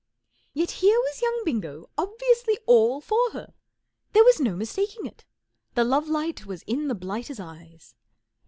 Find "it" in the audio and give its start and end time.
5.05-5.25